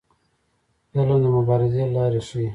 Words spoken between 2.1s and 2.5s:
ښيي